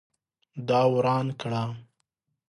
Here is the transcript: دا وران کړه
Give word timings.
دا 0.67 0.79
وران 0.93 1.27
کړه 1.41 1.63